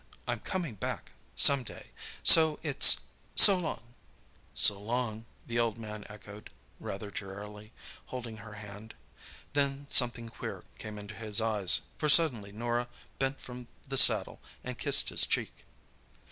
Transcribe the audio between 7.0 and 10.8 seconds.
drearily, holding her hand. Then something queer